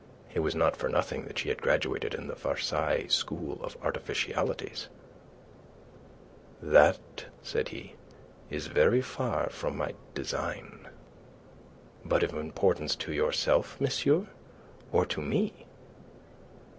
[0.33, 4.89] It was not for nothing that she had graduated in the Versailles school of artificialities.
[6.59, 7.93] "That," said he,
[8.49, 10.87] "is very far from my design."
[12.03, 14.25] "But of importance to yourself, monsieur,
[14.91, 15.67] or to me?"